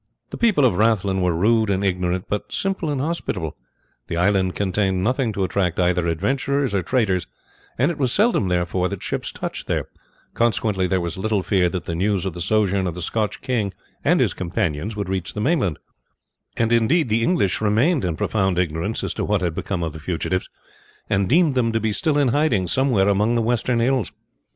[0.31, 3.55] The people of Rathlin were rude and ignorant, but simple and hospitable.
[4.07, 7.27] The island contained nothing to attract either adventurers or traders,
[7.77, 9.85] and it was seldom, therefore, that ships touched there,
[10.33, 13.75] consequently there was little fear that the news of the sojourn of the Scotch king
[14.03, 15.77] and his companions would reach the mainland,
[16.57, 19.99] and indeed the English remained in profound ignorance as to what had become of the
[19.99, 20.49] fugitives,
[21.11, 24.11] and deemed them to be still in hiding somewhere among the western hills.